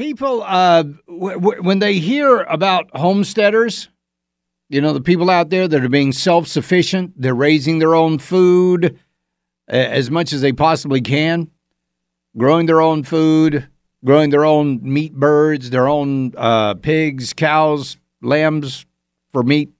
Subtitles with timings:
[0.00, 3.88] people uh, w- w- when they hear about homesteaders
[4.70, 8.98] you know the people out there that are being self-sufficient they're raising their own food
[9.68, 11.50] as much as they possibly can
[12.38, 13.68] growing their own food
[14.02, 18.86] growing their own meat birds their own uh, pigs cows lambs
[19.32, 19.70] for meat.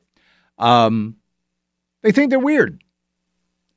[0.58, 1.16] Um,
[2.02, 2.82] they think they're weird.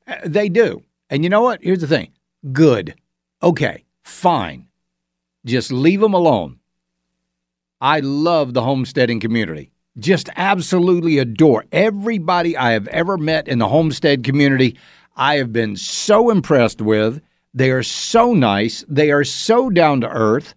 [0.06, 0.82] Uh, they do.
[1.10, 1.62] And you know what?
[1.62, 2.12] Here's the thing.
[2.52, 2.94] Good.
[3.42, 3.84] Okay.
[4.02, 4.68] Fine
[5.44, 6.58] just leave them alone.
[7.80, 9.70] I love the homesteading community.
[9.98, 14.76] Just absolutely adore everybody I have ever met in the homestead community.
[15.16, 17.20] I have been so impressed with.
[17.52, 18.84] They are so nice.
[18.88, 20.54] They are so down to earth.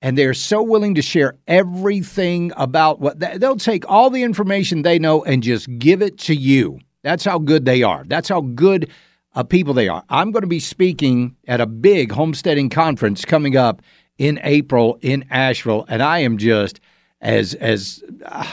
[0.00, 4.80] And they are so willing to share everything about what they'll take all the information
[4.80, 6.78] they know and just give it to you.
[7.02, 8.04] That's how good they are.
[8.06, 8.90] That's how good
[9.34, 10.04] uh, people they are.
[10.08, 13.82] I'm going to be speaking at a big homesteading conference coming up
[14.18, 16.80] in April in Asheville, and I am just
[17.20, 18.02] as as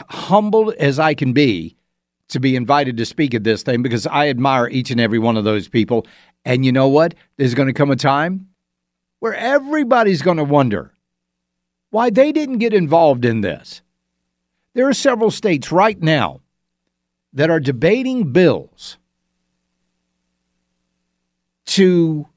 [0.10, 1.76] humbled as I can be
[2.30, 5.38] to be invited to speak at this thing because I admire each and every one
[5.38, 6.06] of those people.
[6.46, 7.16] And you know what?
[7.38, 8.50] There's going to come a time
[9.20, 10.94] where everybody's going to wonder
[11.90, 13.82] why they didn't get involved in this.
[14.74, 16.42] There are several states right now
[17.34, 18.98] that are debating bills
[21.68, 22.28] to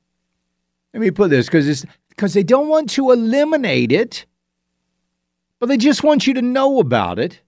[0.92, 4.26] let me put this because it's because they don't want to eliminate it,
[5.58, 7.40] but they just want you to know about it.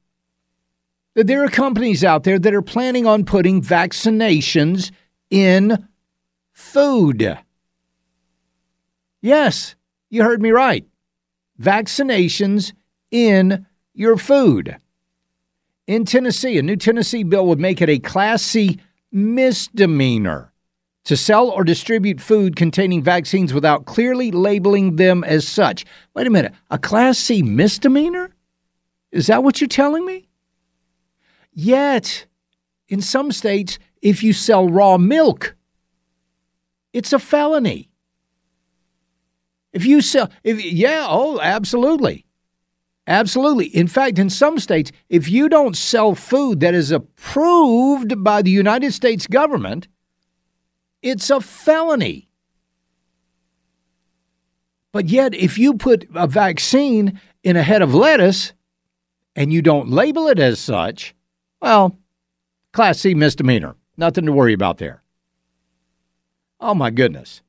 [1.15, 4.91] That there are companies out there that are planning on putting vaccinations
[5.29, 5.89] in
[6.53, 7.39] food.
[9.21, 9.75] Yes,
[10.09, 10.87] you heard me right.
[11.61, 12.73] Vaccinations
[13.11, 14.79] in your food.
[15.87, 18.79] In Tennessee, a new Tennessee bill would make it a Class C
[19.11, 20.52] misdemeanor
[21.05, 25.85] to sell or distribute food containing vaccines without clearly labeling them as such.
[26.15, 28.35] Wait a minute, a Class C misdemeanor?
[29.11, 30.29] Is that what you're telling me?
[31.53, 32.27] Yet,
[32.89, 35.55] in some states, if you sell raw milk,
[36.93, 37.91] it's a felony.
[39.73, 42.27] If you sell, if, yeah, oh, absolutely.
[43.07, 43.67] Absolutely.
[43.67, 48.51] In fact, in some states, if you don't sell food that is approved by the
[48.51, 49.89] United States government,
[51.03, 52.29] it's a felony.
[54.93, 58.53] But yet, if you put a vaccine in a head of lettuce
[59.35, 61.15] and you don't label it as such,
[61.61, 61.99] well,
[62.73, 63.77] Class C misdemeanor.
[63.97, 65.03] Nothing to worry about there.
[66.61, 67.43] Oh, my goodness.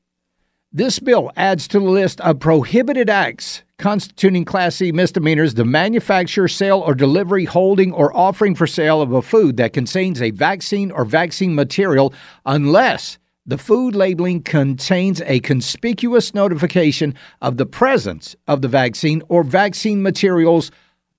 [0.71, 6.47] This bill adds to the list of prohibited acts constituting Class C misdemeanors the manufacture,
[6.47, 10.89] sale, or delivery, holding, or offering for sale of a food that contains a vaccine
[10.89, 12.13] or vaccine material
[12.45, 19.43] unless the food labeling contains a conspicuous notification of the presence of the vaccine or
[19.43, 20.71] vaccine materials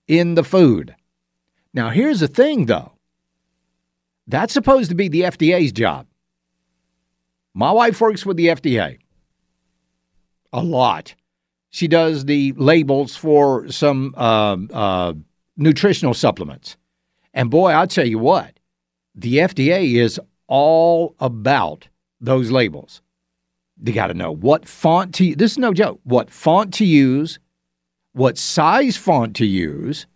[0.08, 0.94] in the food.
[1.72, 2.92] Now, here's the thing though
[4.26, 6.06] that's supposed to be the FDA's job.
[7.52, 8.98] My wife works with the FDA
[10.52, 11.14] a lot.
[11.70, 15.12] She does the labels for some uh, uh,
[15.56, 16.76] nutritional supplements.
[17.34, 18.58] And boy, I'll tell you what,
[19.14, 21.88] the FDA is all about
[22.20, 23.02] those labels.
[23.76, 26.00] They got to know what font to this is no joke.
[26.04, 27.38] What font to use,
[28.12, 30.06] what size font to use,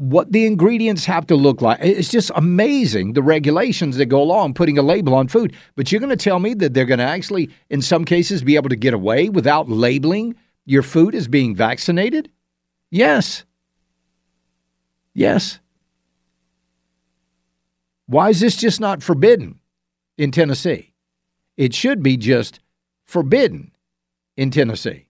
[0.00, 1.78] what the ingredients have to look like.
[1.82, 5.54] It's just amazing the regulations that go along putting a label on food.
[5.76, 8.56] But you're going to tell me that they're going to actually, in some cases, be
[8.56, 12.30] able to get away without labeling your food as being vaccinated?
[12.90, 13.44] Yes.
[15.12, 15.60] Yes.
[18.06, 19.59] Why is this just not forbidden?
[20.20, 20.92] In Tennessee.
[21.56, 22.60] It should be just
[23.06, 23.72] forbidden
[24.36, 25.06] in Tennessee.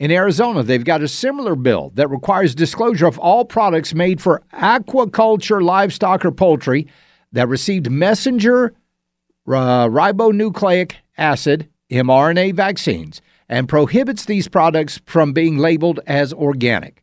[0.00, 4.42] In Arizona, they've got a similar bill that requires disclosure of all products made for
[4.54, 6.88] aquaculture, livestock, or poultry
[7.32, 8.74] that received messenger
[9.46, 17.02] uh, ribonucleic acid mRNA vaccines and prohibits these products from being labeled as organic.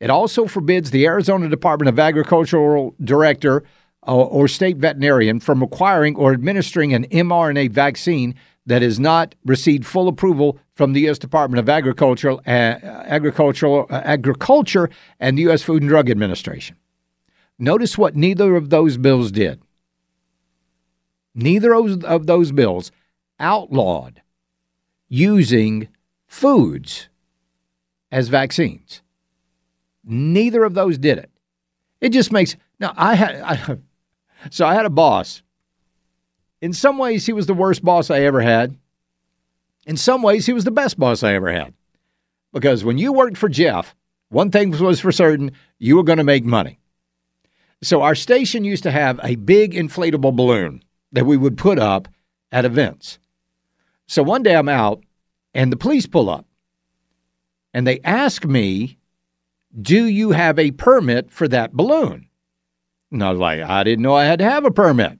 [0.00, 3.62] It also forbids the Arizona Department of Agricultural Director
[4.06, 8.34] or state veterinarian from acquiring or administering an mRNA vaccine
[8.66, 11.18] that has not received full approval from the U.S.
[11.18, 14.90] Department of Agriculture, uh, Agricultural, uh, Agriculture
[15.20, 15.62] and the U.S.
[15.62, 16.76] Food and Drug Administration.
[17.58, 19.62] Notice what neither of those bills did.
[21.34, 22.90] Neither of those bills
[23.38, 24.22] outlawed
[25.08, 25.88] using
[26.26, 27.08] foods
[28.10, 29.02] as vaccines.
[30.04, 31.30] Neither of those did it.
[32.00, 33.78] It just makes now I had I,
[34.50, 35.42] so I had a boss.
[36.60, 38.76] In some ways he was the worst boss I ever had.
[39.86, 41.74] In some ways he was the best boss I ever had.
[42.52, 43.94] Because when you worked for Jeff,
[44.28, 46.78] one thing was for certain, you were going to make money.
[47.82, 50.82] So our station used to have a big inflatable balloon
[51.12, 52.08] that we would put up
[52.50, 53.18] at events.
[54.06, 55.02] So one day I'm out
[55.52, 56.46] and the police pull up
[57.74, 58.96] and they ask me,
[59.78, 62.28] Do you have a permit for that balloon?
[63.14, 65.18] And I was like, I didn't know I had to have a permit.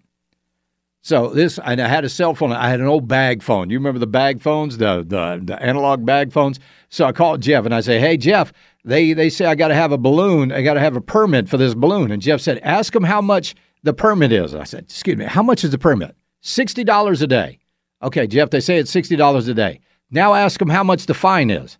[1.03, 2.53] So this, I had a cell phone.
[2.53, 3.69] I had an old bag phone.
[3.69, 6.59] You remember the bag phones, the the, the analog bag phones?
[6.89, 8.53] So I called Jeff and I say, Hey Jeff,
[8.85, 10.51] they they say I got to have a balloon.
[10.51, 12.11] I got to have a permit for this balloon.
[12.11, 14.55] And Jeff said, Ask them how much the permit is.
[14.55, 16.17] I said, Excuse me, how much is the permit?
[16.41, 17.59] Sixty dollars a day.
[18.03, 19.81] Okay, Jeff, they say it's sixty dollars a day.
[20.11, 21.77] Now ask them how much the fine is.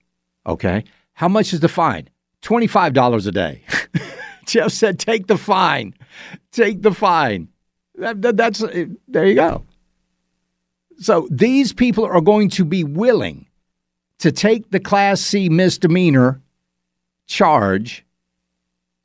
[0.47, 0.85] Okay.
[1.15, 2.11] How much is the fine?
[2.43, 3.63] $25 a day.
[4.47, 5.95] Jeff said, take the fine.
[6.53, 7.49] Take the fine.
[7.97, 9.65] That, that, that's uh, there you go.
[10.99, 13.47] So these people are going to be willing
[14.19, 16.41] to take the Class C misdemeanor
[17.27, 18.05] charge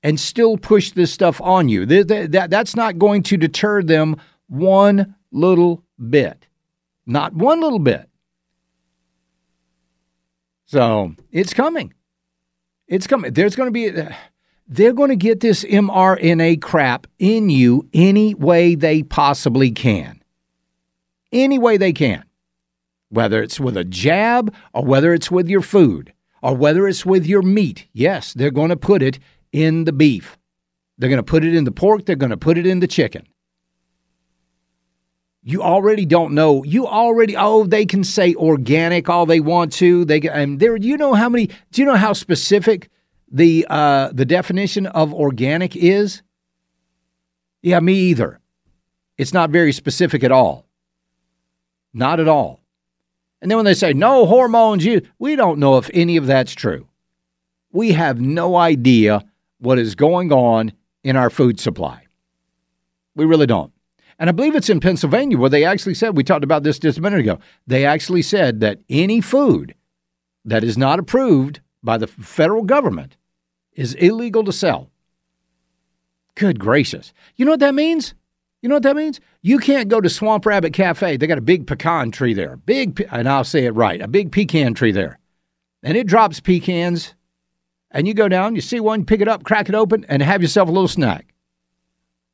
[0.04, 1.86] and still push this stuff on you.
[1.86, 6.48] That, that, that's not going to deter them one little bit.
[7.06, 8.08] Not one little bit.
[10.66, 11.94] So it's coming.
[12.88, 13.34] It's coming.
[13.34, 14.14] There's going to be, uh,
[14.70, 20.24] they're going to get this mRNA crap in you any way they possibly can.
[21.32, 22.24] Any way they can.
[23.10, 26.14] Whether it's with a jab or whether it's with your food
[26.44, 27.88] or whether it's with your meat.
[27.92, 29.18] Yes, they're going to put it
[29.52, 30.38] in the beef.
[30.98, 32.06] They're going to put it in the pork.
[32.06, 33.28] They're going to put it in the chicken
[35.42, 36.64] you already don't know.
[36.64, 40.06] You already oh they can say organic all they want to.
[40.06, 42.90] They and there you know how many do you know how specific
[43.32, 46.22] the uh, the definition of organic is?
[47.62, 48.40] Yeah, me either.
[49.18, 50.66] It's not very specific at all.
[51.94, 52.62] Not at all.
[53.42, 56.54] And then when they say no hormones, you we don't know if any of that's
[56.54, 56.88] true.
[57.72, 59.26] We have no idea
[59.60, 60.74] what is going on
[61.04, 62.06] in our food supply.
[63.16, 63.74] We really don't.
[64.18, 66.98] And I believe it's in Pennsylvania where they actually said, we talked about this just
[66.98, 69.76] a minute ago, they actually said that any food
[70.44, 73.18] that is not approved by the federal government
[73.74, 74.90] is illegal to sell.
[76.36, 77.14] Good gracious.
[77.36, 78.14] You know what that means?
[78.62, 79.20] You know what that means?
[79.42, 81.18] You can't go to Swamp Rabbit Cafe.
[81.18, 82.58] They got a big pecan tree there.
[82.58, 85.20] Big, and I'll say it right, a big pecan tree there.
[85.82, 87.16] And it drops pecans.
[87.92, 90.42] And you go down, you see one, pick it up, crack it open, and have
[90.42, 91.34] yourself a little snack.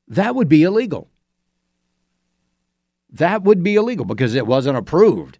[0.07, 1.09] That would be illegal
[3.15, 5.39] that would be illegal because it wasn't approved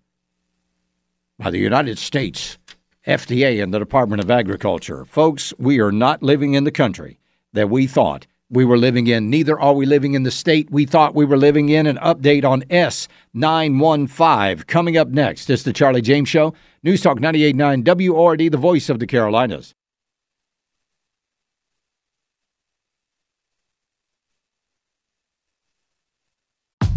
[1.38, 2.58] by the United States
[3.06, 5.06] FDA and the Department of Agriculture.
[5.06, 7.20] Folks, we are not living in the country
[7.54, 9.30] that we thought we were living in.
[9.30, 11.86] Neither are we living in the state we thought we were living in.
[11.86, 15.50] An update on S915 coming up next.
[15.50, 16.54] It's the Charlie James Show.
[16.82, 19.76] News Talk 98.9 WORD, the voice of the Carolinas.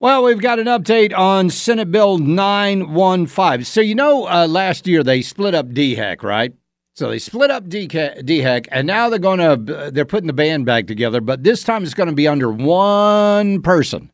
[0.00, 3.64] Well, we've got an update on Senate Bill 915.
[3.64, 6.54] So, you know, uh, last year they split up DHEC, right?
[6.94, 10.86] So they split up DHEC, and now they're going to they're putting the band back
[10.86, 14.12] together, but this time it's going to be under one person.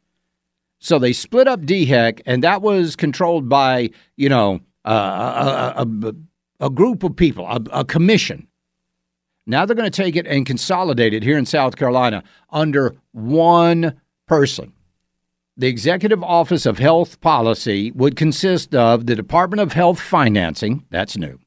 [0.79, 6.15] So they split up DHEC, and that was controlled by you know uh, a, a,
[6.67, 8.49] a, group of people, a, a commission.
[9.47, 14.01] Now they're going to take it and consolidate it here in South Carolina under one
[14.27, 14.75] person.
[15.57, 21.17] The Executive Office of Health Policy would consist of the Department of Health Financing, that's
[21.17, 21.39] new,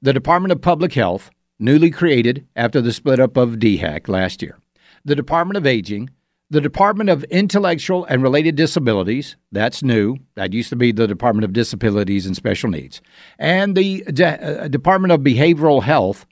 [0.00, 4.60] the Department of Public Health, newly created after the split up of DHEC last year,
[5.04, 6.08] the Department of Aging,
[6.50, 10.18] the Department of Intellectual and Related Disabilities, that's new.
[10.36, 13.02] That used to be the Department of Disabilities and Special Needs,
[13.40, 16.26] and the De- uh, Department of Behavioral Health.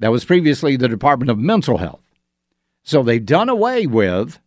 [0.00, 2.02] That was previously the Department of Mental Health.
[2.82, 4.40] So they've done away with,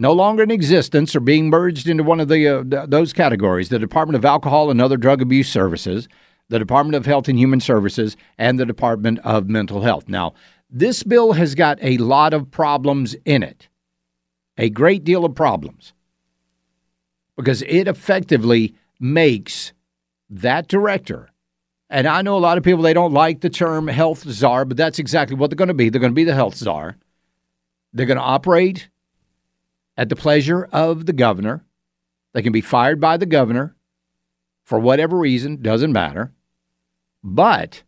[0.00, 3.68] no longer in existence or being merged into one of the uh, th- those categories,
[3.68, 6.08] the Department of Alcohol and Other Drug Abuse Services,
[6.48, 10.08] the Department of Health and Human Services, and the Department of Mental Health.
[10.08, 10.32] Now,
[10.70, 13.68] this bill has got a lot of problems in it,
[14.56, 15.92] a great deal of problems,
[17.36, 19.74] because it effectively makes
[20.30, 21.28] that director.
[21.90, 24.78] And I know a lot of people, they don't like the term health czar, but
[24.78, 25.90] that's exactly what they're going to be.
[25.90, 26.96] They're going to be the health czar.
[27.92, 28.88] They're going to operate
[30.00, 31.62] at the pleasure of the governor.
[32.32, 33.76] They can be fired by the governor
[34.64, 36.32] for whatever reason, doesn't matter.
[37.22, 37.82] But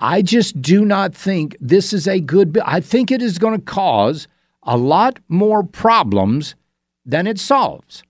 [0.00, 2.62] I just do not think this is a good bill.
[2.64, 4.26] I think it is going to cause
[4.62, 6.54] a lot more problems
[7.04, 8.02] than it solves.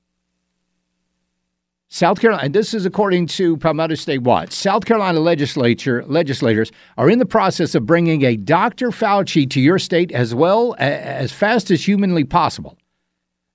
[1.95, 4.51] South Carolina, and this is according to Palmetto State Watch.
[4.51, 8.89] South Carolina legislature legislators are in the process of bringing a Dr.
[8.89, 12.77] Fauci to your state as well as fast as humanly possible.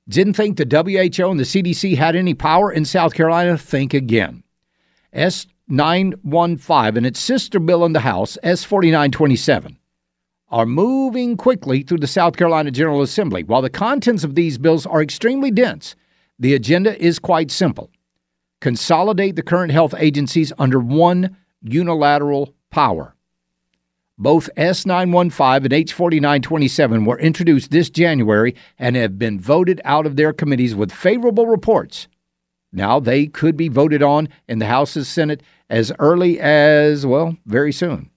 [0.07, 3.57] Didn't think the WHO and the CDC had any power in South Carolina?
[3.57, 4.43] Think again.
[5.11, 9.77] S 915 and its sister bill in the House, S 4927,
[10.47, 13.43] are moving quickly through the South Carolina General Assembly.
[13.43, 15.97] While the contents of these bills are extremely dense,
[16.39, 17.91] the agenda is quite simple
[18.61, 23.15] consolidate the current health agencies under one unilateral power.
[24.17, 25.73] Both S915 and
[26.43, 31.47] H4927 were introduced this January and have been voted out of their committees with favorable
[31.47, 32.09] reports.
[32.73, 37.37] Now they could be voted on in the House and Senate as early as, well,
[37.45, 38.09] very soon.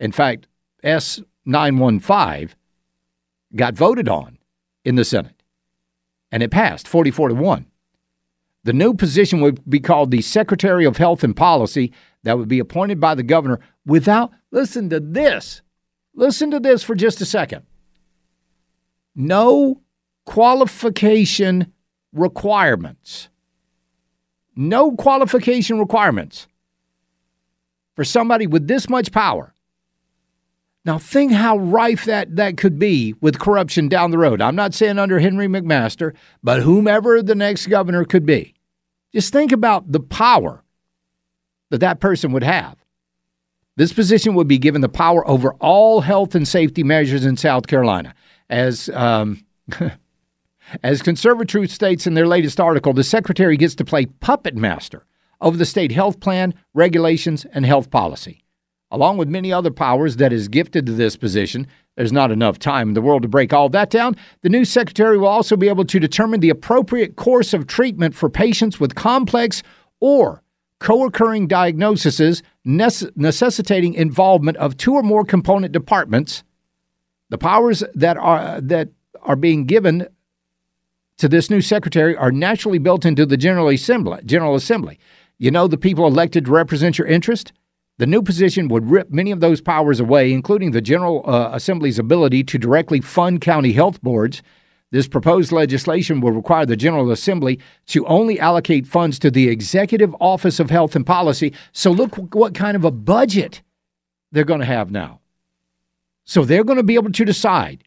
[0.00, 0.48] In fact,
[0.82, 2.50] S915
[3.54, 4.38] got voted on
[4.84, 5.40] in the Senate
[6.32, 7.66] and it passed 44 to 1.
[8.64, 11.92] The new position would be called the Secretary of Health and Policy
[12.22, 15.62] that would be appointed by the governor without, listen to this,
[16.14, 17.62] listen to this for just a second.
[19.14, 19.82] No
[20.24, 21.72] qualification
[22.12, 23.28] requirements.
[24.56, 26.46] No qualification requirements
[27.94, 29.54] for somebody with this much power.
[30.84, 34.42] Now, think how rife that, that could be with corruption down the road.
[34.42, 38.53] I'm not saying under Henry McMaster, but whomever the next governor could be.
[39.14, 40.64] Just think about the power
[41.70, 42.76] that that person would have.
[43.76, 47.66] This position would be given the power over all health and safety measures in South
[47.66, 48.14] Carolina.
[48.50, 49.44] As, um,
[50.82, 55.06] as Conservative states in their latest article, the secretary gets to play puppet master
[55.40, 58.44] over the state health plan, regulations, and health policy.
[58.90, 61.66] Along with many other powers that is gifted to this position,
[61.96, 64.16] there's not enough time in the world to break all that down.
[64.42, 68.28] The new secretary will also be able to determine the appropriate course of treatment for
[68.28, 69.62] patients with complex
[70.00, 70.42] or
[70.80, 76.42] co occurring diagnoses necessitating involvement of two or more component departments.
[77.30, 78.88] The powers that are, that
[79.22, 80.08] are being given
[81.18, 84.20] to this new secretary are naturally built into the General Assembly.
[84.24, 84.98] General Assembly.
[85.38, 87.52] You know the people elected to represent your interest?
[87.98, 91.98] The new position would rip many of those powers away, including the General uh, Assembly's
[91.98, 94.42] ability to directly fund county health boards.
[94.90, 100.14] This proposed legislation will require the General Assembly to only allocate funds to the Executive
[100.20, 101.52] Office of Health and Policy.
[101.72, 103.62] So, look what kind of a budget
[104.32, 105.20] they're going to have now.
[106.24, 107.84] So, they're going to be able to decide.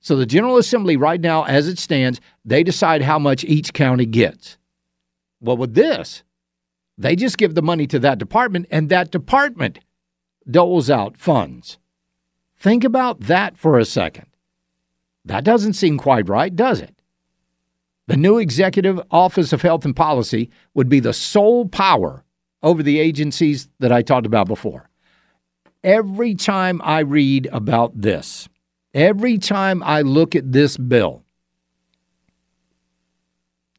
[0.00, 4.06] So, the General Assembly, right now, as it stands, they decide how much each county
[4.06, 4.58] gets.
[5.40, 6.22] Well, with this,
[6.98, 9.78] they just give the money to that department, and that department
[10.50, 11.78] doles out funds.
[12.56, 14.26] Think about that for a second.
[15.24, 16.94] That doesn't seem quite right, does it?
[18.08, 22.24] The new Executive Office of Health and Policy would be the sole power
[22.62, 24.90] over the agencies that I talked about before.
[25.84, 28.48] Every time I read about this,
[28.92, 31.22] every time I look at this bill,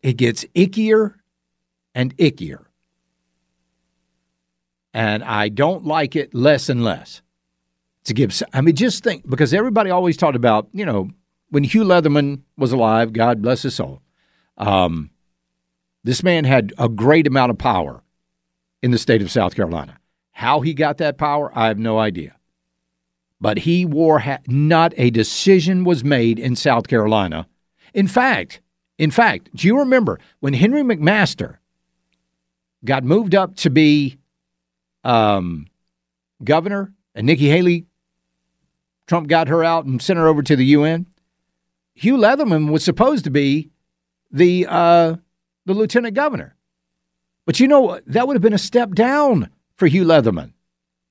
[0.02, 1.16] it gets ickier
[1.94, 2.69] and ickier
[4.94, 7.22] and I don't like it less and less.
[8.06, 11.10] To give, I mean, just think because everybody always talked about, you know,
[11.50, 14.02] when Hugh Leatherman was alive, God bless his soul.
[14.58, 15.12] Um,
[16.04, 18.04] this man had a great amount of power
[18.82, 20.00] in the state of South Carolina.
[20.32, 22.36] How he got that power, I have no idea.
[23.42, 27.48] But he wore ha- not a decision was made in South Carolina.
[27.94, 28.62] In fact,
[28.98, 31.58] in fact, do you remember when Henry McMaster
[32.86, 34.19] got moved up to be
[35.04, 35.68] um,
[36.44, 37.86] governor and Nikki Haley
[39.10, 41.08] Trump got her out and sent her over to the UN.
[41.96, 43.72] Hugh Leatherman was supposed to be
[44.32, 45.16] the uh,
[45.66, 46.56] the lieutenant governor,
[47.46, 50.54] but you know that would have been a step down for Hugh Leatherman.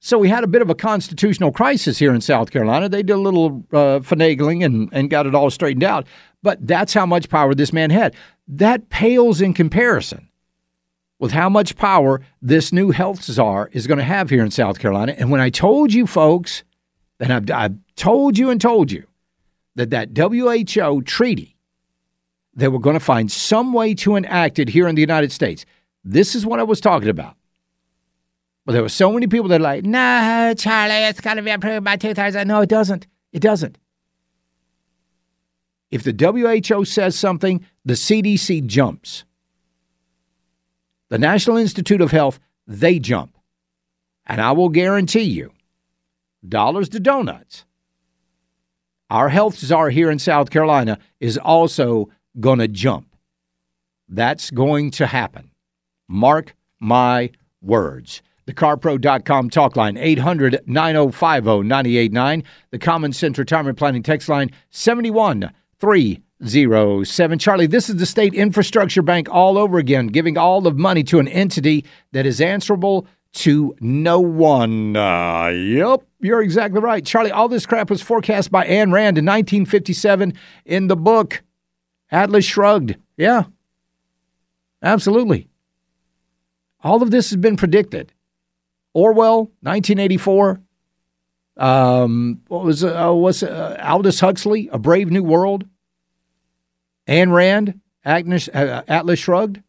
[0.01, 2.89] So we had a bit of a constitutional crisis here in South Carolina.
[2.89, 6.07] They did a little uh, finagling and, and got it all straightened out.
[6.41, 8.15] But that's how much power this man had.
[8.47, 10.28] That pales in comparison
[11.19, 14.79] with how much power this new health czar is going to have here in South
[14.79, 15.15] Carolina.
[15.19, 16.63] And when I told you, folks,
[17.19, 19.07] and I've, I've told you and told you
[19.75, 21.57] that that WHO treaty,
[22.55, 25.65] they were going to find some way to enact it here in the United States.
[26.05, 27.37] This is what I was talking about.
[28.65, 31.51] But there were so many people that are like, nah, Charlie, it's got to be
[31.51, 32.47] approved by 2000.
[32.47, 33.07] No, it doesn't.
[33.33, 33.79] It doesn't.
[35.91, 39.25] If the WHO says something, the CDC jumps.
[41.09, 43.37] The National Institute of Health, they jump.
[44.27, 45.53] And I will guarantee you,
[46.47, 47.65] dollars to donuts,
[49.11, 53.17] our health czar here in South Carolina is also going to jump.
[54.09, 55.51] That's going to happen.
[56.09, 57.31] Mark my
[57.63, 58.23] words.
[58.47, 62.45] The CarPro.com talk line, 800 9050 989.
[62.71, 64.51] The Common Sense Retirement Planning text line,
[66.41, 67.39] 71307.
[67.39, 71.19] Charlie, this is the state infrastructure bank all over again, giving all of money to
[71.19, 74.97] an entity that is answerable to no one.
[74.97, 77.05] Uh, yep, you're exactly right.
[77.05, 80.33] Charlie, all this crap was forecast by Ayn Rand in 1957
[80.65, 81.43] in the book
[82.11, 82.97] Atlas Shrugged.
[83.17, 83.45] Yeah,
[84.83, 85.49] absolutely.
[86.83, 88.13] All of this has been predicted.
[88.95, 90.61] Orwell, 1984.
[91.57, 95.67] Um, what was uh, was uh, Aldous Huxley, A Brave New World?
[97.09, 99.63] Ayn Rand, Agnes, uh, Atlas Shrugged.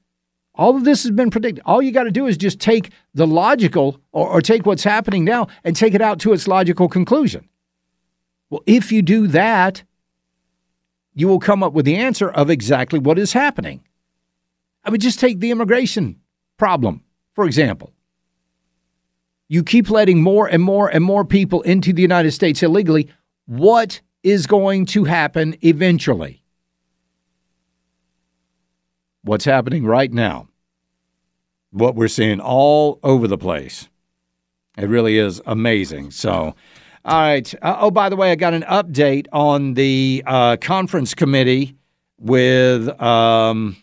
[0.55, 1.63] All of this has been predicted.
[1.65, 5.23] All you got to do is just take the logical, or, or take what's happening
[5.23, 7.47] now and take it out to its logical conclusion.
[8.49, 9.83] Well, if you do that,
[11.13, 13.81] you will come up with the answer of exactly what is happening.
[14.83, 16.19] I mean, just take the immigration
[16.57, 17.93] problem, for example
[19.49, 23.09] you keep letting more and more and more people into the United States illegally,
[23.47, 26.43] what is going to happen eventually?
[29.23, 30.47] What's happening right now?
[31.71, 33.89] What we're seeing all over the place.
[34.77, 36.11] It really is amazing.
[36.11, 36.55] So,
[37.05, 37.53] all right.
[37.61, 41.75] Uh, oh, by the way, I got an update on the uh, conference committee
[42.17, 43.75] with um,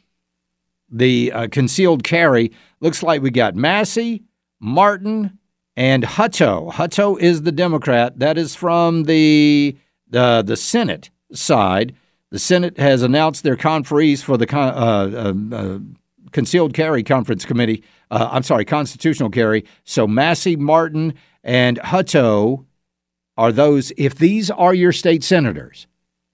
[0.91, 2.53] the uh, concealed carry.
[2.81, 4.23] Looks like we got Massey,
[4.59, 5.39] Martin,
[5.77, 6.73] and Hutto.
[6.73, 8.19] Hutto is the Democrat.
[8.19, 9.77] That is from the
[10.09, 11.95] the the Senate side.
[12.37, 15.79] The Senate has announced their conferees for the con- uh, uh, uh,
[16.33, 17.83] concealed carry conference committee.
[18.11, 19.65] Uh, I'm sorry, constitutional carry.
[19.85, 22.67] So Massey, Martin, and Hutto
[23.39, 23.91] are those.
[23.97, 25.87] If these are your state senators,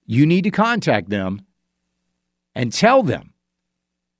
[0.05, 1.41] you need to contact them
[2.53, 3.31] and tell them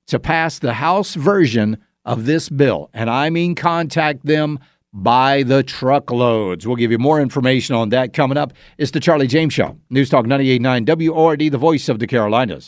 [0.07, 2.91] to pass the House version of this bill.
[2.93, 4.57] And I mean contact them
[4.93, 6.67] by the truckloads.
[6.67, 8.53] We'll give you more information on that coming up.
[8.77, 9.77] It's the Charlie James Show.
[9.89, 12.67] News Talk 98.9 WORD, the voice of the Carolinas.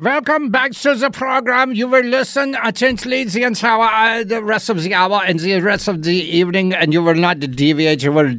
[0.00, 1.72] Welcome back to the program.
[1.72, 5.88] You will listen attentively the entire uh, the rest of the hour and the rest
[5.88, 8.04] of the evening, and you will not deviate.
[8.04, 8.36] You will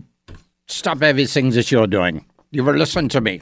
[0.67, 2.23] stop everything that you're doing.
[2.51, 3.41] You will listen to me.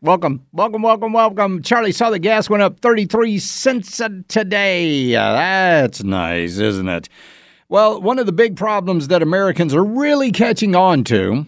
[0.00, 1.62] Welcome, welcome, welcome, welcome.
[1.62, 5.12] Charlie saw the gas went up 33 cents today.
[5.12, 7.10] That's nice, isn't it?
[7.68, 11.44] Well, one of the big problems that Americans are really catching on to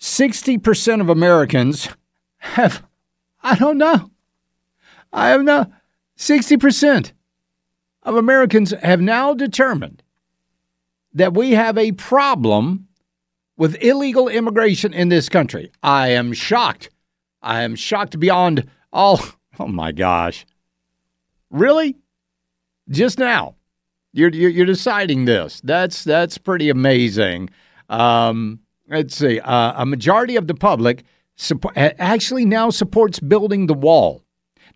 [0.00, 1.88] 60% of Americans
[2.38, 2.84] have,
[3.44, 4.10] I don't know,
[5.12, 5.70] I have now
[6.16, 7.12] 60%
[8.02, 10.02] of Americans have now determined
[11.12, 12.88] that we have a problem
[13.56, 15.70] with illegal immigration in this country.
[15.82, 16.90] I am shocked.
[17.42, 19.20] I am shocked beyond all.
[19.58, 20.46] Oh my gosh.
[21.50, 21.98] Really?
[22.88, 23.56] Just now.
[24.14, 25.60] You're, you're, you're deciding this.
[25.62, 27.50] That's that's pretty amazing.
[27.90, 29.38] Um, let's see.
[29.38, 31.04] Uh, a majority of the public
[31.36, 34.24] support, actually now supports building the wall.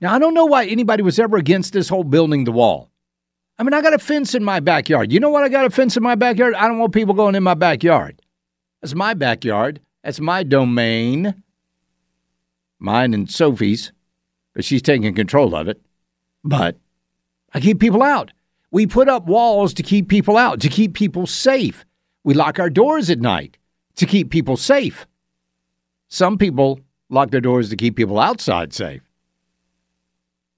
[0.00, 2.90] Now, I don't know why anybody was ever against this whole building the wall.
[3.58, 5.12] I mean, I got a fence in my backyard.
[5.12, 5.44] You know what?
[5.44, 6.54] I got a fence in my backyard.
[6.54, 8.20] I don't want people going in my backyard.
[8.82, 9.80] That's my backyard.
[10.02, 11.42] That's my domain.
[12.78, 13.92] Mine and Sophie's,
[14.52, 15.80] but she's taking control of it.
[16.42, 16.76] But
[17.52, 18.32] I keep people out.
[18.70, 21.84] We put up walls to keep people out, to keep people safe.
[22.24, 23.56] We lock our doors at night
[23.96, 25.06] to keep people safe.
[26.08, 29.02] Some people lock their doors to keep people outside safe.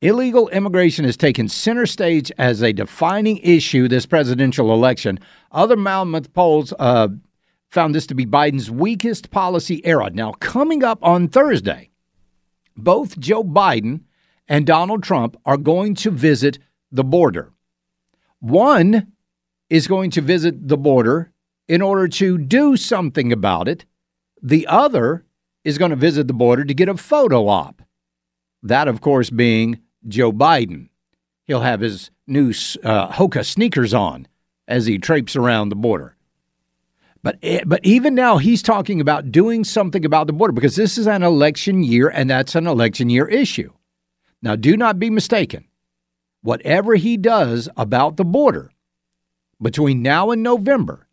[0.07, 5.19] Illegal immigration has taken center stage as a defining issue this presidential election.
[5.51, 7.09] Other Monmouth polls uh,
[7.71, 10.11] found this to be Biden's weakest policy era.
[10.11, 11.91] Now, coming up on Thursday,
[12.77, 14.03] both Joe Biden
[14.47, 16.61] and Donald Trump are going to visit
[16.93, 17.51] the border.
[18.39, 19.13] One
[19.69, 21.33] is going to visit the border
[21.67, 23.87] in order to do something about it.
[24.41, 25.25] The other
[25.65, 27.83] is going to visit the border to get a photo op.
[28.63, 30.89] That, of course, being Joe Biden.
[31.45, 32.51] He'll have his new
[32.83, 34.27] uh, Hoka sneakers on
[34.67, 36.17] as he traipses around the border.
[37.23, 40.99] But, eh, but even now, he's talking about doing something about the border because this
[40.99, 43.73] is an election year and that's an election year issue.
[44.43, 45.67] Now, do not be mistaken.
[46.43, 48.71] Whatever he does about the border
[49.61, 51.09] between now and November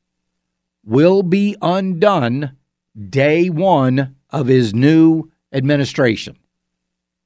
[0.86, 2.58] will be undone
[3.10, 6.38] day one of his new administration.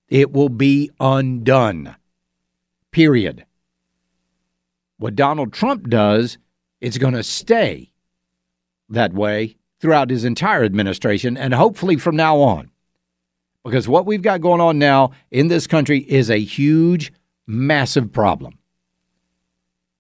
[0.10, 1.96] It will be undone.
[2.92, 3.46] Period.
[4.98, 6.38] What Donald Trump does,
[6.82, 7.92] it's going to stay
[8.90, 12.72] that way throughout his entire administration and hopefully from now on.
[13.64, 17.12] Because what we've got going on now in this country is a huge,
[17.46, 18.58] massive problem.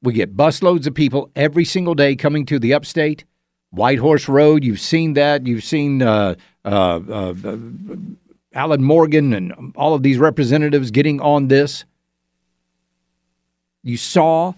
[0.01, 3.25] We get busloads of people every single day coming to the upstate.
[3.71, 5.45] White Horse Road, you've seen that.
[5.45, 7.33] You've seen uh, uh, uh,
[8.57, 11.85] Alan Morgan and all of these representatives getting on this.
[13.83, 14.55] You saw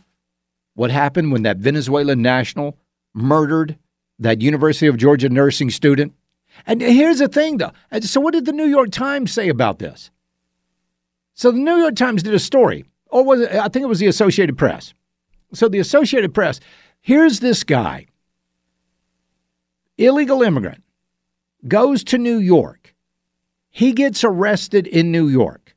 [0.73, 2.77] what happened when that Venezuelan national
[3.13, 3.77] murdered
[4.17, 6.13] that University of Georgia nursing student.
[6.65, 7.73] And here's the thing, though.
[7.99, 10.11] So, what did the New York Times say about this?
[11.33, 13.99] So, the New York Times did a story, or was it, I think it was
[13.99, 14.93] the Associated Press.
[15.53, 16.61] So, the Associated Press,
[17.01, 18.07] here's this guy,
[19.97, 20.83] illegal immigrant,
[21.67, 22.95] goes to New York
[23.79, 25.73] he gets arrested in New York.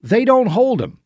[0.00, 1.00] They don't hold him.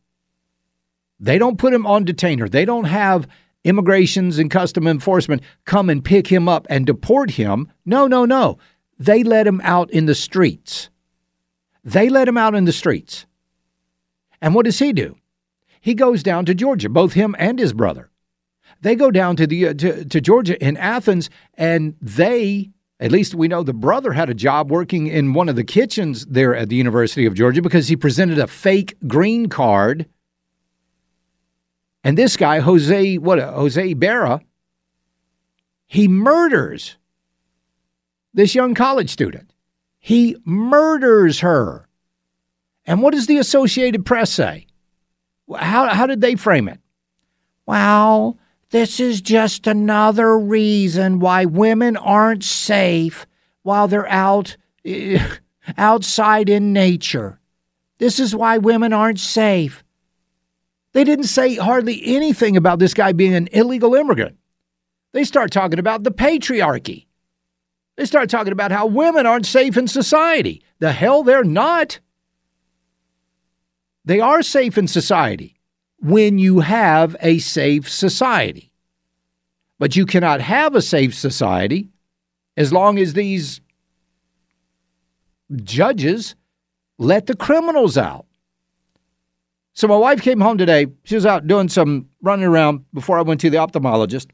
[1.19, 2.47] They don't put him on detainer.
[2.47, 3.27] They don't have
[3.63, 7.71] immigrations and custom enforcement come and pick him up and deport him.
[7.83, 8.59] No, no, no.
[8.99, 10.91] They let him out in the streets.
[11.83, 13.25] They let him out in the streets.
[14.39, 15.15] And what does he do?
[15.81, 18.11] He goes down to Georgia, both him and his brother.
[18.81, 22.69] They go down to the uh, to, to Georgia in Athens and they
[22.99, 26.25] at least we know the brother had a job working in one of the kitchens
[26.27, 30.05] there at the University of Georgia because he presented a fake green card.
[32.03, 34.41] And this guy, Jose, what, Jose Ibarra,
[35.87, 36.97] he murders
[38.33, 39.51] this young college student.
[39.99, 41.89] He murders her.
[42.85, 44.67] And what does the Associated Press say?
[45.53, 46.79] How, how did they frame it?
[47.65, 48.37] Well,
[48.71, 53.25] this is just another reason why women aren't safe
[53.61, 54.57] while they're out
[55.77, 57.39] outside in nature.
[57.97, 59.83] This is why women aren't safe.
[60.93, 64.37] They didn't say hardly anything about this guy being an illegal immigrant.
[65.13, 67.05] They start talking about the patriarchy.
[67.95, 70.61] They start talking about how women aren't safe in society.
[70.79, 71.99] The hell they're not.
[74.03, 75.54] They are safe in society
[75.99, 78.71] when you have a safe society.
[79.79, 81.89] But you cannot have a safe society
[82.57, 83.61] as long as these
[85.63, 86.35] judges
[86.97, 88.25] let the criminals out.
[89.73, 90.87] So my wife came home today.
[91.03, 94.27] She was out doing some running around before I went to the ophthalmologist.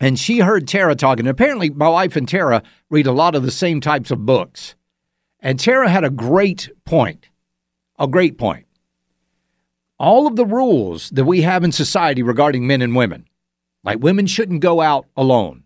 [0.00, 1.26] And she heard Tara talking.
[1.26, 4.74] Apparently, my wife and Tara read a lot of the same types of books.
[5.40, 7.28] And Tara had a great point.
[7.98, 8.66] A great point
[10.00, 13.28] all of the rules that we have in society regarding men and women,
[13.84, 15.64] like women shouldn't go out alone,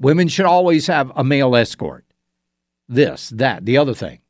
[0.00, 2.04] women should always have a male escort,
[2.88, 4.20] this, that, the other thing.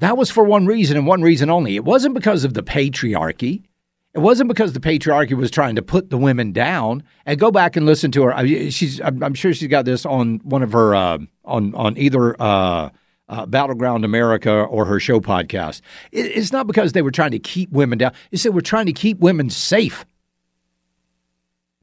[0.00, 1.76] That was for one reason and one reason only.
[1.76, 3.62] It wasn't because of the patriarchy.
[4.14, 7.04] It wasn't because the patriarchy was trying to put the women down.
[7.24, 8.70] And go back and listen to her.
[8.70, 12.90] She's, I'm sure she's got this on one of her, uh, on on either uh,
[13.28, 15.80] uh, Battleground America or her show podcast.
[16.10, 18.12] It, it's not because they were trying to keep women down.
[18.30, 20.04] It's that we're trying to keep women safe.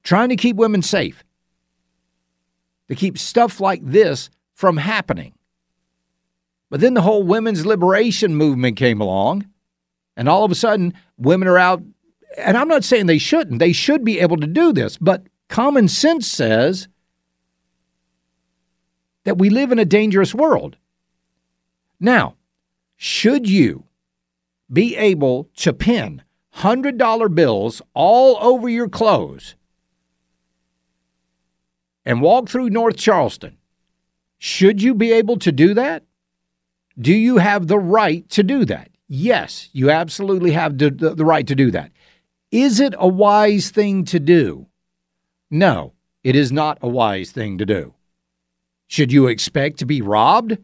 [0.04, 1.24] Trying to keep women safe.
[2.88, 5.34] To keep stuff like this from happening.
[6.70, 9.48] But then the whole women's liberation movement came along,
[10.16, 11.82] and all of a sudden, women are out.
[12.38, 15.88] And I'm not saying they shouldn't, they should be able to do this, but common
[15.88, 16.88] sense says
[19.24, 20.78] that we live in a dangerous world.
[22.00, 22.36] Now,
[22.96, 23.86] should you
[24.72, 26.24] be able to pin
[26.58, 29.56] $100 bills all over your clothes
[32.06, 33.58] and walk through North Charleston
[34.38, 36.04] Should you be able to do that?
[36.98, 38.90] Do you have the right to do that?
[39.08, 40.92] Yes, you absolutely have the,
[41.26, 41.92] right to do that.
[42.52, 44.68] Is it a wise thing to do?
[45.50, 47.94] No, it is not a wise thing to do.
[48.88, 50.58] Should you expect to be robbed?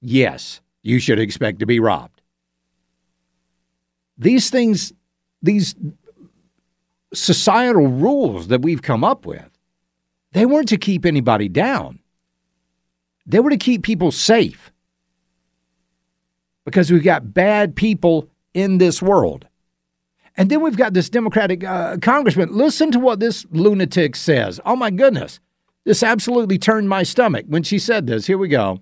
[0.00, 2.22] Yes, you should expect to be robbed.
[4.16, 4.92] These things,
[5.42, 5.74] these
[7.14, 9.50] societal rules that we've come up with,
[10.32, 12.00] they weren't to keep anybody down.
[13.26, 14.72] They were to keep people safe
[16.64, 19.46] because we've got bad people in this world.
[20.36, 22.52] And then we've got this Democratic uh, congressman.
[22.52, 24.60] Listen to what this lunatic says.
[24.64, 25.40] Oh my goodness.
[25.84, 28.26] This absolutely turned my stomach when she said this.
[28.26, 28.80] Here we go.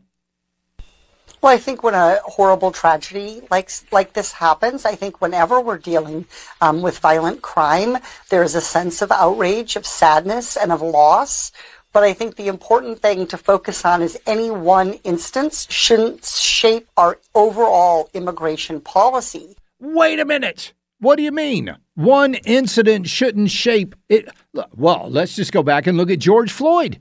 [1.42, 5.78] Well, I think when a horrible tragedy like like this happens, I think whenever we're
[5.78, 6.26] dealing
[6.60, 7.98] um, with violent crime,
[8.30, 11.52] there is a sense of outrage, of sadness, and of loss.
[11.92, 16.88] But I think the important thing to focus on is any one instance shouldn't shape
[16.96, 19.56] our overall immigration policy.
[19.78, 20.74] Wait a minute.
[20.98, 21.76] What do you mean?
[21.94, 24.28] One incident shouldn't shape it.
[24.74, 27.00] Well, let's just go back and look at George Floyd.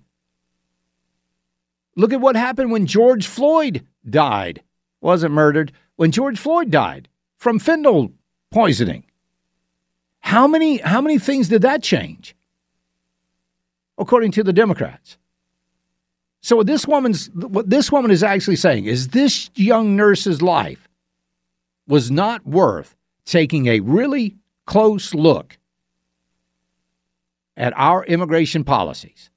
[1.95, 4.61] Look at what happened when George Floyd died.
[5.01, 5.71] Wasn't murdered.
[5.95, 8.13] When George Floyd died from fentanyl
[8.51, 9.05] poisoning.
[10.19, 12.35] How many how many things did that change?
[13.97, 15.17] According to the Democrats.
[16.41, 20.87] So what this woman's what this woman is actually saying is this young nurse's life
[21.87, 25.57] was not worth taking a really close look
[27.57, 29.29] at our immigration policies.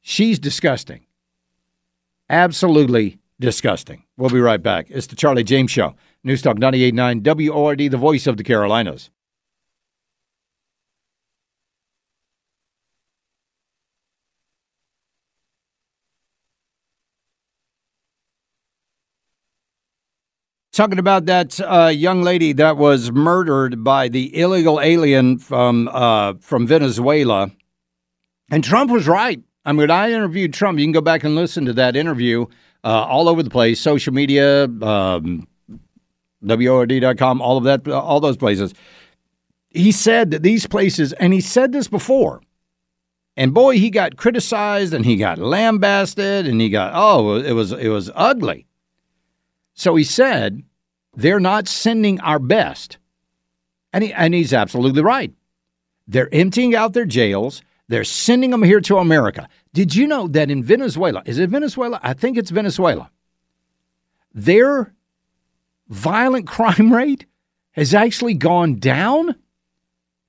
[0.00, 1.06] She's disgusting.
[2.30, 4.04] Absolutely disgusting.
[4.16, 4.86] We'll be right back.
[4.88, 5.94] It's the Charlie James Show.
[6.22, 9.10] News Talk 98.9 WORD, the voice of the Carolinas.
[20.72, 26.34] Talking about that uh, young lady that was murdered by the illegal alien from uh,
[26.40, 27.52] from Venezuela,
[28.50, 29.40] and Trump was right.
[29.64, 30.78] I mean, I interviewed Trump.
[30.78, 32.46] You can go back and listen to that interview
[32.82, 35.48] uh, all over the place, social media, um,
[36.42, 38.74] WORD.com, all of that, all those places.
[39.70, 42.42] He said that these places, and he said this before,
[43.36, 47.72] and boy, he got criticized and he got lambasted and he got oh, it was
[47.72, 48.66] it was ugly.
[49.74, 50.62] So he said,
[51.14, 52.98] they're not sending our best.
[53.92, 55.32] And, he, and he's absolutely right.
[56.06, 57.62] They're emptying out their jails.
[57.88, 59.48] They're sending them here to America.
[59.72, 62.00] Did you know that in Venezuela, is it Venezuela?
[62.02, 63.10] I think it's Venezuela.
[64.32, 64.94] Their
[65.88, 67.26] violent crime rate
[67.72, 69.34] has actually gone down.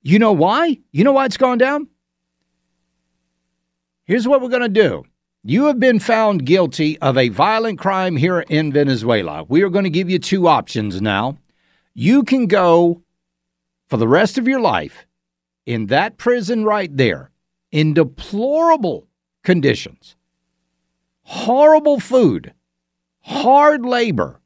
[0.02, 0.80] You know why?
[0.91, 1.88] You know why it's gone down?
[4.06, 5.04] Here's what we're going to do
[5.48, 9.44] you have been found guilty of a violent crime here in Venezuela.
[9.44, 11.38] We are going to give you two options now.
[11.94, 13.04] You can go
[13.88, 15.06] for the rest of your life
[15.68, 17.30] in that prison right there
[17.75, 19.05] in deplorable
[19.43, 20.15] conditions,
[21.23, 22.53] horrible food,
[23.19, 24.39] hard labor,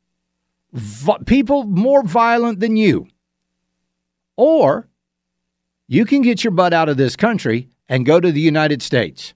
[1.28, 3.08] people more violent than you.
[4.36, 4.88] Or
[5.88, 9.36] you can get your butt out of this country and go to the United States.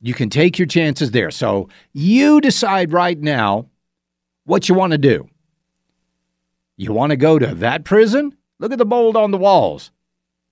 [0.00, 1.32] You can take your chances there.
[1.32, 3.70] So you decide right now
[4.44, 5.28] what you want to do.
[6.76, 8.36] You want to go to that prison?
[8.60, 9.90] Look at the mold on the walls.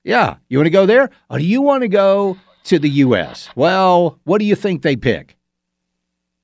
[0.04, 1.10] Yeah, you want to go there?
[1.30, 3.48] Or do you want to go to the U.S.?
[3.54, 5.36] Well, what do you think they pick?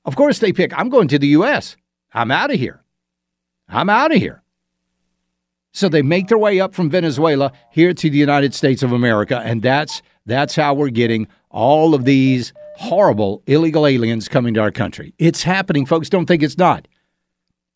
[0.04, 1.76] Of course, they pick, I'm going to the U.S.
[2.12, 2.82] I'm out of here.
[3.68, 4.42] I'm out of here.
[5.72, 9.40] So they make their way up from Venezuela here to the United States of America,
[9.44, 14.70] and that's that's how we're getting all of these horrible illegal aliens coming to our
[14.70, 15.14] country.
[15.18, 16.08] It's happening, folks.
[16.08, 16.88] Don't think it's not.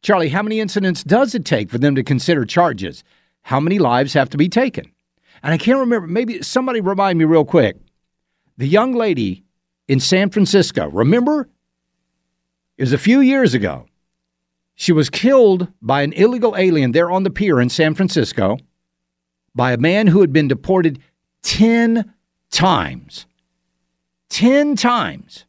[0.03, 3.05] Charlie, how many incidents does it take for them to consider charges?
[3.42, 4.91] How many lives have to be taken?
[5.42, 7.76] And I can't remember, maybe somebody remind me real quick.
[8.57, 9.44] The young lady
[9.88, 11.48] in San Francisco, remember?
[12.78, 13.87] It was a few years ago.
[14.74, 18.59] She was killed by an illegal alien there on the pier in San Francisco
[19.55, 21.00] by a man who had been deported
[21.42, 22.12] 10
[22.50, 23.26] times.
[24.31, 25.44] 10 times.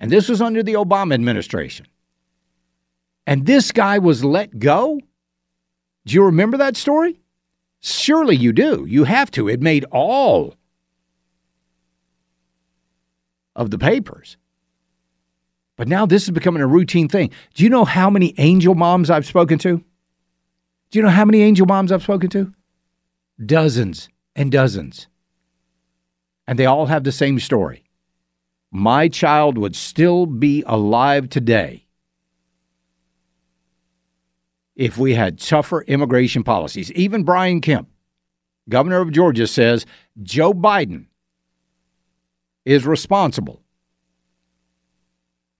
[0.00, 1.86] And this was under the Obama administration.
[3.26, 5.00] And this guy was let go?
[6.06, 7.20] Do you remember that story?
[7.80, 8.86] Surely you do.
[8.88, 9.48] You have to.
[9.48, 10.54] It made all
[13.54, 14.36] of the papers.
[15.76, 17.30] But now this is becoming a routine thing.
[17.54, 19.78] Do you know how many angel moms I've spoken to?
[20.90, 22.52] Do you know how many angel moms I've spoken to?
[23.44, 25.06] Dozens and dozens
[26.48, 27.84] and they all have the same story.
[28.70, 31.87] my child would still be alive today
[34.78, 36.90] if we had tougher immigration policies.
[36.92, 37.88] Even Brian Kemp,
[38.68, 39.84] governor of Georgia, says
[40.22, 41.06] Joe Biden
[42.64, 43.60] is responsible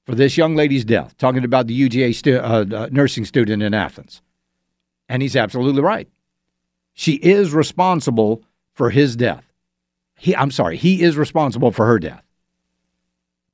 [0.07, 3.74] for this young lady's death, talking about the UGA stu- uh, uh, nursing student in
[3.74, 4.22] Athens.
[5.09, 6.09] And he's absolutely right.
[6.94, 9.52] She is responsible for his death.
[10.16, 12.24] He, I'm sorry, he is responsible for her death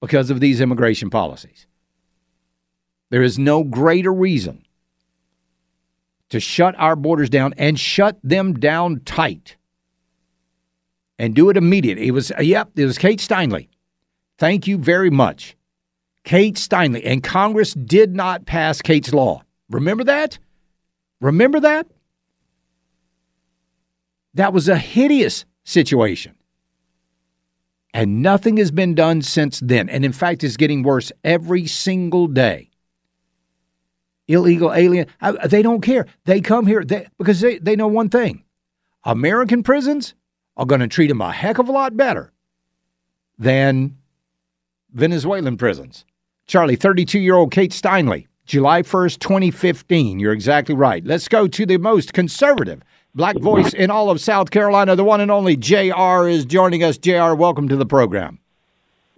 [0.00, 1.66] because of these immigration policies.
[3.11, 4.63] There is no greater reason
[6.35, 9.57] to shut our borders down and shut them down tight
[11.16, 12.09] and do it immediately.
[12.09, 13.68] It was, yep, it was Kate Steinle.
[14.37, 15.57] Thank you very much.
[16.25, 17.01] Kate Steinle.
[17.05, 19.44] And Congress did not pass Kate's law.
[19.70, 20.40] Remember that?
[21.20, 21.87] Remember that?
[24.35, 26.35] That was a hideous situation.
[27.92, 29.88] And nothing has been done since then.
[29.88, 32.70] And in fact, it's getting worse every single day.
[34.27, 35.07] Illegal alien,
[35.47, 36.07] they don't care.
[36.25, 38.45] They come here they, because they, they know one thing
[39.05, 40.15] American prisons
[40.57, 42.33] are going to treat them a heck of a lot better
[43.39, 43.97] than
[44.93, 46.05] Venezuelan prisons.
[46.47, 50.21] Charlie, 32 year old Kate Steinle, July 1st, 2015.
[50.21, 51.05] You're exactly right.
[51.05, 52.83] Let's go to the most conservative
[53.15, 54.97] black voice in all of South Carolina.
[54.97, 56.99] The one and only JR is joining us.
[56.99, 58.39] JR, welcome to the program.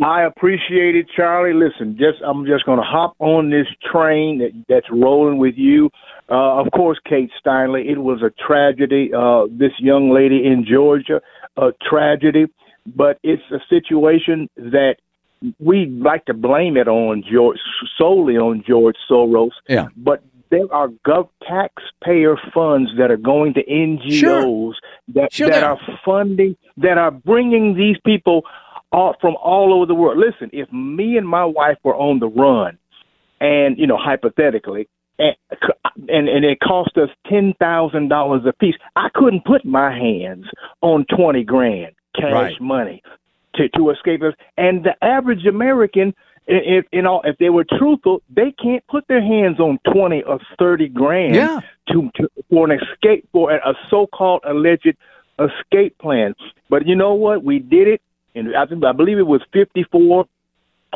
[0.02, 1.54] I appreciate it, Charlie.
[1.54, 5.90] Listen, just I'm just going to hop on this train that, that's rolling with you.
[6.28, 7.82] Uh, of course, Kate Steinle.
[7.84, 9.10] It was a tragedy.
[9.16, 11.22] Uh, this young lady in Georgia,
[11.56, 12.46] a tragedy,
[12.94, 14.96] but it's a situation that
[15.58, 17.58] we like to blame it on George
[17.96, 19.50] solely on George Soros.
[19.68, 19.88] Yeah.
[19.96, 24.74] But there are gov taxpayer funds that are going to NGOs Sure.
[25.14, 28.42] that Sure that are funding that are bringing these people
[28.92, 30.18] all, from all over the world.
[30.18, 32.78] Listen, if me and my wife were on the run,
[33.40, 35.36] and you know hypothetically, and
[36.08, 40.46] and, and it cost us ten thousand dollars a piece, I couldn't put my hands
[40.82, 42.60] on twenty grand cash Right.
[42.60, 43.02] money
[43.56, 44.34] to to escape us.
[44.56, 46.14] And the average American,
[46.46, 50.38] if you know, if they were truthful, they can't put their hands on twenty or
[50.58, 51.60] thirty grand Yeah.
[51.88, 54.96] to, to for an escape for a, a so-called alleged
[55.38, 56.34] escape plan.
[56.70, 57.44] But you know what?
[57.44, 58.00] We did it,
[58.36, 60.26] and I think I believe it was fifty-four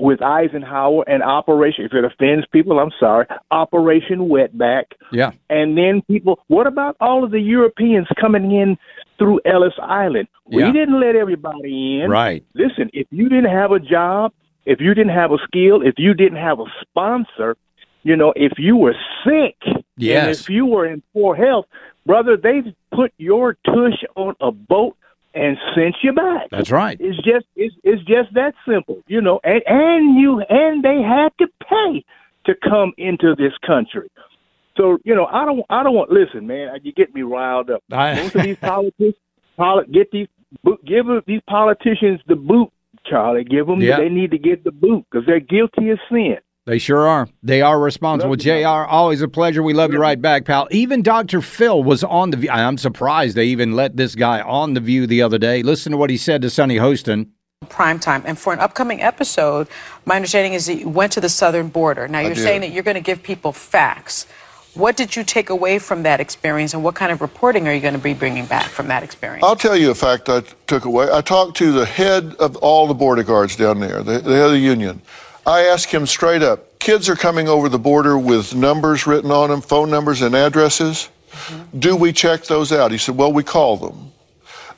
[0.00, 1.85] with Eisenhower and Operation.
[1.85, 3.26] If it offends people, I'm sorry.
[3.50, 4.85] Operation Wetback.
[5.12, 5.33] Yeah.
[5.50, 8.79] And then people, what about all of the Europeans coming in
[9.18, 10.29] through Ellis Island?
[10.46, 10.72] We Yeah.
[10.72, 12.09] didn't let everybody in.
[12.11, 12.44] Right.
[12.55, 14.33] Listen, if you didn't have a job,
[14.64, 17.57] if you didn't have a skill, if you didn't have a sponsor,
[18.03, 20.40] you know, if you were sick, and Yes.
[20.40, 21.66] if you were in poor health,
[22.07, 24.96] brother, they put your tush on a boat
[25.34, 26.48] and sent you back.
[26.50, 26.96] That's right.
[27.00, 29.40] It's just it's it's just that simple, you know.
[29.44, 32.04] And and you and they had to pay
[32.46, 34.08] to come into this country.
[34.76, 36.10] So you know, I don't I don't want.
[36.10, 37.82] Listen, man, you get me riled up.
[37.92, 39.14] I- Most of these politicians,
[39.56, 40.28] poli- get these
[40.64, 42.70] boot- give these politicians the boot,
[43.06, 43.44] Charlie.
[43.44, 43.80] Give them.
[43.80, 43.98] Yeah.
[43.98, 46.38] They need to get the boot because they're guilty of sin.
[46.70, 47.28] They sure are.
[47.42, 48.37] They are responsible.
[48.37, 49.61] JR, always a pleasure.
[49.61, 50.68] We love you right back, pal.
[50.70, 51.40] Even Dr.
[51.40, 52.48] Phil was on the view.
[52.48, 55.64] I'm surprised they even let this guy on the view the other day.
[55.64, 57.30] Listen to what he said to Sunny Hostin.
[57.68, 58.22] prime time.
[58.24, 59.66] And for an upcoming episode,
[60.04, 62.06] my understanding is that you went to the southern border.
[62.06, 64.28] Now you're saying that you're going to give people facts.
[64.74, 67.80] What did you take away from that experience, and what kind of reporting are you
[67.80, 69.42] going to be bringing back from that experience?
[69.42, 71.09] I'll tell you a fact I took away.
[71.12, 74.46] I talked to the head of all the border guards down there, the, the head
[74.46, 75.02] of the union.
[75.46, 79.50] I asked him straight up kids are coming over the border with numbers written on
[79.50, 81.09] them, phone numbers and addresses.
[81.31, 81.79] Mm-hmm.
[81.79, 82.90] Do we check those out?
[82.90, 84.11] He said, Well, we call them.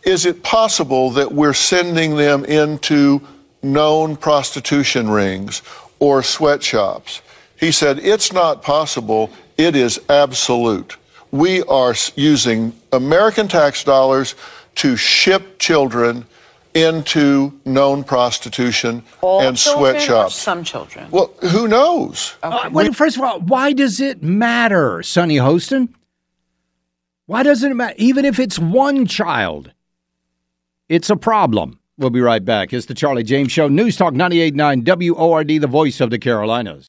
[0.03, 3.23] Is it possible that we're sending them into
[3.63, 5.63] known prostitution rings
[6.01, 7.23] or sweatshops?
[7.59, 9.31] He said, It's not possible.
[9.57, 10.97] It is absolute.
[11.31, 14.35] We are using American tax dollars
[14.75, 16.27] to ship children
[16.75, 20.35] into known prostitution All and children or sweatshops.
[20.35, 21.11] some children.
[21.11, 22.35] Well, who knows?
[22.43, 25.89] Uh, well, first of all, why does it matter, Sunny Hostin?
[27.27, 27.95] Why doesn't it matter?
[27.99, 29.73] Even if it's one child,
[30.89, 31.79] it's a problem.
[31.99, 32.73] We'll be right back.
[32.73, 33.69] It's the Charlie James Show.
[33.69, 36.89] News Talk 98.9 WORD, the voice of the Carolinas.